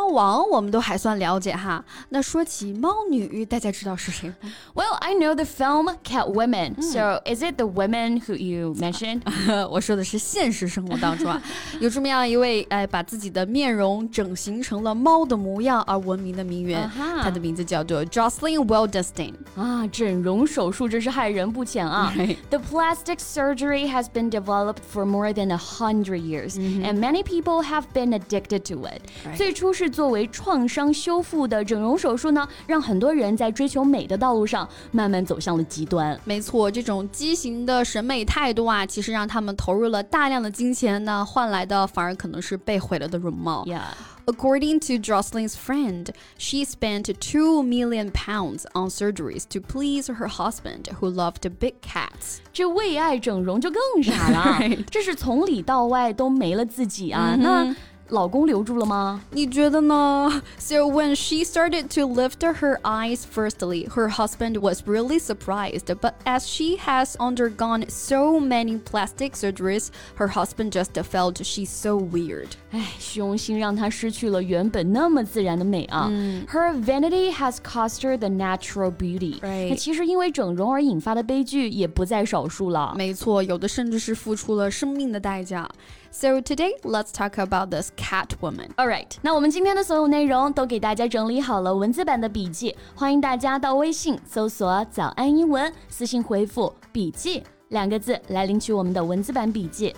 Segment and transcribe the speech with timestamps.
[4.74, 7.33] Well, I know the film Cat Women.、嗯、so hmm.
[7.33, 9.23] is it the women who you mentioned?
[9.70, 11.41] 我说的是现实生活当中啊，
[11.80, 17.33] 有这么样一位哎，把自己的面容整形成了猫的模样而闻名的名媛，她、uh huh.
[17.33, 19.33] 的名字叫做 Jocelyn Wildenstein。
[19.56, 22.12] 啊，整容手术真是害人不浅啊。
[22.50, 26.84] The plastic surgery has been developed for more than a hundred years, -hmm.
[26.84, 29.00] and many people have been addicted to it.
[29.36, 36.18] 最初是作为创伤修复的整容手术呢，让很多人在追求美的道路上慢慢走向了极端。
[36.24, 43.64] 没错，这种畸形的审美态度啊，其实让他们投入了大量的金钱，那换来的反而可能是被毁了的容貌。
[43.66, 43.82] Yeah.
[44.26, 50.82] According to Jocelyn's friend, she spent 2 million pounds on surgeries to please her husband,
[51.00, 52.40] who loved big cats.
[52.52, 54.58] 这为爱整容就更傻了，
[54.90, 57.36] 这是从里到外都没了自己啊！
[57.38, 57.74] 那。
[58.09, 59.22] 老公留住了吗？
[59.31, 60.44] 你觉得呢？
[60.59, 65.86] So when she started to lift her eyes, firstly, her husband was really surprised.
[65.86, 71.95] But as she has undergone so many plastic surgeries, her husband just felt she's so
[71.95, 72.49] weird.
[72.72, 76.11] 唉，虚荣心让她失去了原本那么自然的美啊。
[76.49, 79.39] Her vanity has cost her the natural beauty.
[79.41, 82.94] 那其实因为整容而引发的悲剧也不在少数了。
[82.95, 85.67] 没错，有的甚至是付出了生命的代价。
[86.11, 88.70] So today, let's talk about this cat woman.
[88.77, 99.95] All right，那我们今天的所有内容都给大家整理好了文字版的笔记，欢迎大家到微信搜索“早安英文”，私信回复“笔记”两个字来领取我们的文字版笔记。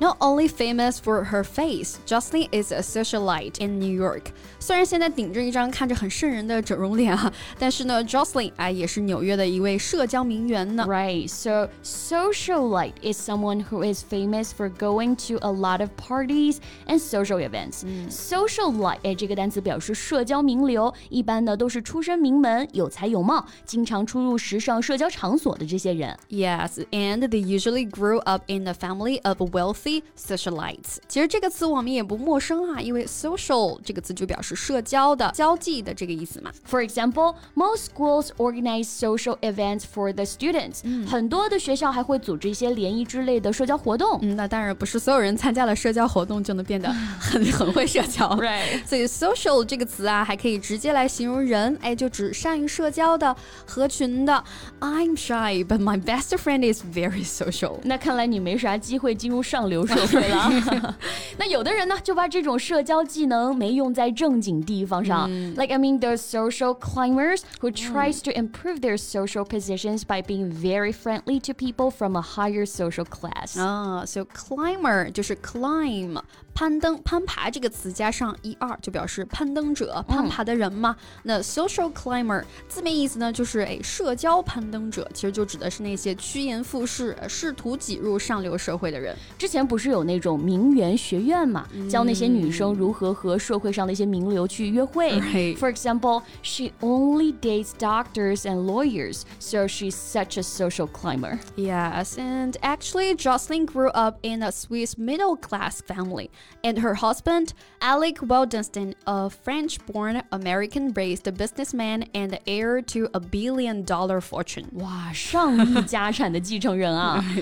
[0.00, 4.32] Not only famous for her face, Jocelyn is a socialite in New York.
[4.58, 10.84] 虽然现在顶着一张看着很瘆人的整容脸啊，但是呢，Jocelyn 哎也是纽约的一位社交名媛呢。
[10.88, 16.56] Right, so socialite is someone who is famous for going to a lot of parties
[16.88, 17.84] and social events.
[18.10, 26.18] Socialite 哎这个单词表示社交名流，一般呢都是出身名门、有才有貌、经常出入时尚社交场所的这些人。
[26.28, 29.85] Yes, and they usually grew up in a family of wealthy
[30.19, 36.51] socialites，其实这个词我们也不陌生啊，因为 social 这个词就表示社交的、交际的这个意思嘛。
[36.69, 40.81] For example, most schools organize social events for the students。
[41.07, 44.19] 很多的学校还会组织一些联谊之类的社交活动。
[44.21, 48.27] 嗯，那当然不是所有人参加了社交活动就能变得 很很会社交。
[48.37, 48.85] Right。
[48.85, 54.43] 所以 social 这个词啊，还可以直接来形容人，哎，就指善于社交的、合群的。
[54.79, 57.79] I'm shy, but my best friend is very social。
[57.83, 59.76] 那看来你没啥机会进入上流。
[59.76, 60.96] 流社会了。
[61.38, 65.30] 那有的人呢，就把这种社交技能没用在正经地方上。
[65.54, 70.92] Like I mean, there's social climbers who tries to improve their social positions by being very
[70.92, 73.58] friendly to people from a higher social class.
[73.58, 76.20] 啊，so climber 就是 climb
[76.57, 80.95] 攀登、攀爬这个词加上 er 就表示攀登者、攀爬的人嘛。
[81.21, 89.15] 那 social climber 字面意思呢，就是哎社交攀登者，其实就指的是那些趋炎附势、试图挤入上流社会的人。
[89.37, 95.21] 之前不是有那种名媛学院嘛，教那些女生如何和社会上的一些名流去约会。
[95.57, 101.37] For example, she only dates doctors and lawyers, so she's such a social climber.
[101.55, 106.31] Yes, and actually, Jocelyn grew up in a Swiss middle class family
[106.63, 113.19] and her husband, Alec Wildenstein, a French born American raised businessman and heir to a
[113.19, 114.69] billion dollar fortune.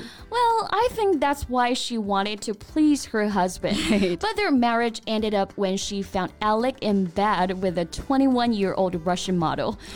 [0.29, 3.77] well I think that's why she wanted to please her husband.
[3.89, 4.19] Right.
[4.19, 8.73] But their marriage ended up when she found Alec in bed with a 21 year
[8.73, 9.79] old Russian model.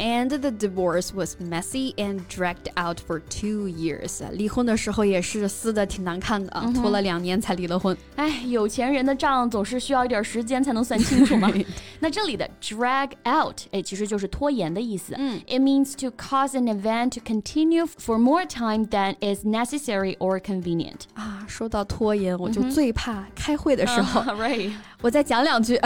[0.00, 3.75] and the divorce was messy and dragged out for two years.
[4.32, 7.96] 离婚的时候也是撕的挺难看的啊，拖了两年才离了婚。
[8.16, 11.52] 哎，有钱人的账总是需要一点时间才能算清楚嘛。
[12.00, 15.14] 那这里的 drag out，哎，其实就是拖延的意思。
[15.18, 21.02] 嗯，it means to cause an event to continue for more time than is necessary or convenient.
[21.14, 24.20] 啊，说到拖延，我就最怕开会的时候。
[24.36, 24.72] Right.
[25.01, 25.79] 我再讲两句。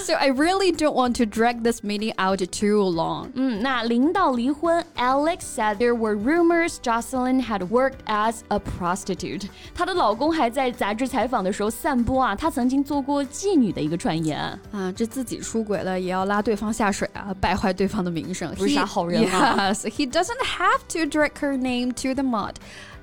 [0.00, 3.28] so I really don't want to drag this meeting out too long.
[3.34, 9.48] 嗯，那临到离婚，Alex said there were rumors Jocelyn had worked as a prostitute。
[9.74, 14.40] 她的老公还在杂志采访的时候散播啊，她曾经做过妓女的一个传言。
[14.72, 19.72] 啊，这自己出轨了也要拉对方下水啊，败坏对方的名声，不是啥好人啊。
[19.72, 22.54] Yes, he doesn't have to drag her name to the mud.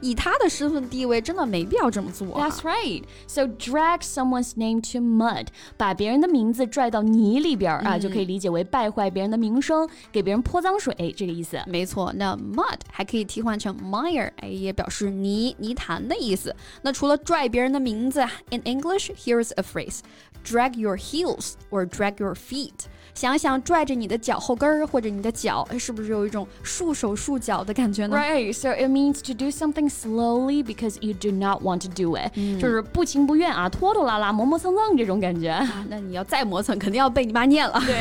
[0.01, 2.49] 以他的身份地位，真的没必要这么做、啊。
[2.49, 3.03] That's right.
[3.27, 5.47] So drag someone's name to mud，
[5.77, 11.59] 把别人的名字拽到泥里边啊，就可以理解为败坏别人的名声，给别人泼脏水这个意思。
[11.67, 16.55] 没错，那 mud 还可以替换成 mire，哎，也表示泥、泥潭的意思。
[16.81, 19.99] 那除了拽别人的名字，in English here's a phrase:
[20.43, 22.85] drag your heels or drag your feet。
[23.15, 28.15] 想想拽着你的脚后跟儿或者你的脚，是不是有一种束手束脚的感觉呢？
[28.15, 35.49] Right, so it means to do something slowly because you do not want to do it，、嗯、就是不情不愿啊，拖拖拉拉、磨磨蹭蹭这种感觉。
[35.49, 37.81] 啊、那你要再磨蹭，肯定要被你妈念了。
[37.85, 37.95] 对，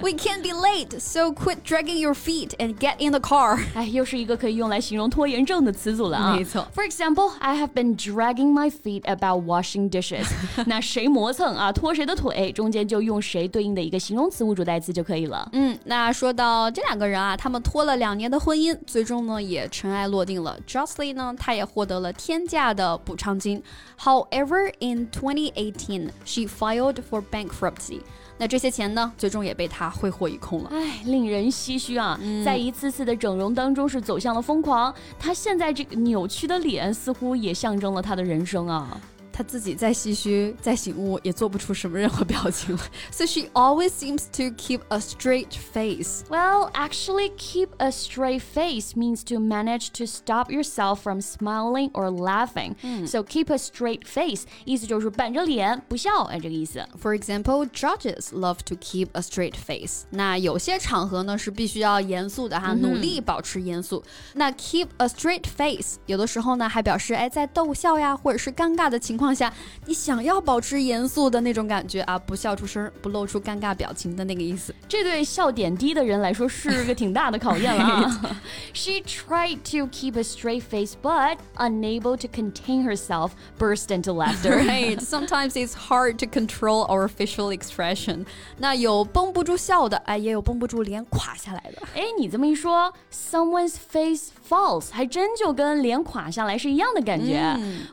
[0.00, 3.58] We can't be late, so quit dragging your feet and get in the car。
[3.74, 6.36] 哎，又是一个可以用来形容拖延症的词组了啊。
[6.36, 6.66] 没错。
[6.74, 10.26] For example, I have been dragging my feet about washing dishes
[10.66, 15.47] 那谁磨蹭啊，拖谁的腿，中间就用谁对应的一个形容词物 主代词就可以了。
[15.51, 20.57] 嗯，那说到这两个人啊，他们拖了两年的婚姻，最终呢也尘埃落定了。
[20.65, 23.61] Jocelyn 呢，他也获得了天价的补偿金。
[23.99, 27.99] However, in 2018, she filed for bankruptcy.
[28.37, 30.69] 那这些钱呢，最终也被他挥霍一空了。
[30.73, 32.19] 唉，令人唏嘘啊！
[32.21, 34.93] 嗯、在一次次的整容当中，是走向了疯狂。
[35.17, 38.99] 他现在这个扭曲的脸，似乎也象征了他的人生啊。
[39.34, 42.82] 她 自己再唏嘘、再醒悟，也做不出什么任何表情了。
[43.10, 46.24] So she always seems to keep a straight face.
[46.28, 52.10] Well, actually, keep a straight face means to manage to stop yourself from smiling or
[52.10, 52.74] laughing.
[53.06, 56.86] So keep a straight face 意思就是板着脸不笑，哎，这个意思。
[57.00, 60.02] For example, judges love to keep a straight face.
[60.10, 64.02] 那有些场合呢是必须要严肃的哈，努力保持严肃。
[64.34, 69.23] 那 keep a straight face 有的时候呢还表示哎在逗笑呀，或者是尴尬的情况。
[69.24, 69.52] 况下，
[69.86, 74.74] 你想要保持严肃的那种感觉啊，不笑出声，不露出尴尬表情的那个意思。
[74.88, 78.40] 这对笑点低的人来说是个挺大的考验了啊。
[78.72, 84.56] She tried to keep a straight face, but unable to contain herself, burst into laughter.
[84.56, 85.00] Right.
[85.00, 88.26] Sometimes it's hard to control our facial expression.
[88.58, 91.82] 那有绷不住笑的，哎，也有绷不住脸垮下来的。
[91.94, 97.40] 哎，你这么一说，someone's face falls，还真就跟脸垮下来是一样的感觉。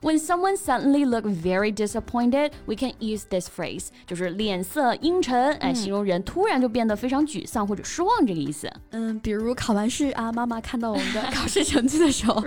[0.01, 8.71] When someone suddenly looks look very disappointed, we can use this phrase，就是脸色阴沉，哎，形容人突然就变得非常沮丧或者失望这个意思。
[8.91, 12.44] 嗯，比如考完试啊，妈妈看到我们的考试成绩的时候，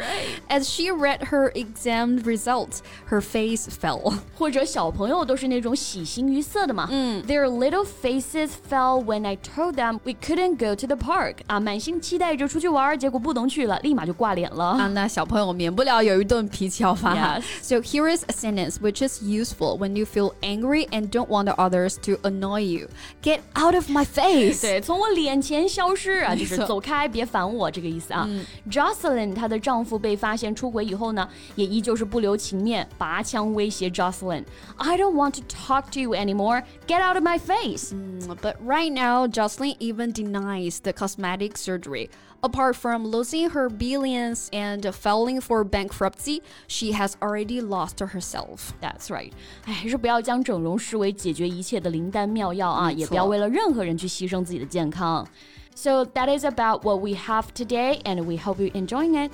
[0.49, 2.79] as she read her exam results,
[3.09, 4.15] her face fell。
[4.37, 11.37] 或者小朋友都是那种喜形于色的嘛，嗯，their little faces fell when I told them we couldn't go to the park。
[11.47, 14.65] 啊，满心期待着出去玩，结果不能去了，立马就挂脸了。
[14.65, 17.41] 啊，那小朋友免不了有一顿脾气要发哈。
[17.63, 21.97] So here is a sentence which is useful when you feel angry and don't want others
[22.03, 22.89] to annoy you.
[23.23, 24.61] Get out of my face.
[24.61, 28.29] 对，从我脸前消失啊，就是走开，别烦我这个意思啊。
[28.71, 34.45] Jocelyn 她的丈夫被发现出轨以后呢，也依旧是不留情面，拔枪威胁 Jocelyn.
[34.77, 36.63] I don't want to talk to you anymore.
[36.87, 37.93] Get out of my face.
[38.41, 42.09] but right now, Jocelyn even denies the cosmetic surgery.
[42.43, 48.54] Apart from losing her billions and filing for bankruptcy, she has already lost herself.
[48.81, 49.33] That's right.
[49.65, 55.27] 哎，还是不要将整容视为解决一切的灵丹妙药啊，也不要为了任何人去牺牲自己的健康。
[55.75, 59.33] So that is about what we have today, and we hope you enjoying it.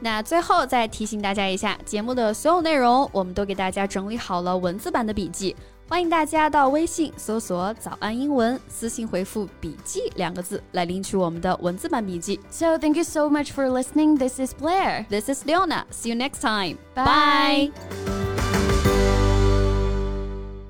[0.00, 5.56] 那最后再提醒大家一下，节目的所有内容我们都给大家整理好了文字版的笔记，
[5.88, 12.38] 欢迎大家到微信搜索“早安英文”，私信回复“笔记”两个字来领取我们的文字版笔记。
[12.50, 14.18] So thank you so much for listening.
[14.18, 15.06] This is Blair.
[15.08, 15.86] This is Leona.
[15.90, 16.76] See you next time.
[16.94, 18.19] Bye.